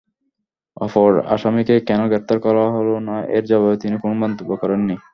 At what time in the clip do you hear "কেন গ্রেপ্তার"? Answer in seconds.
1.87-2.37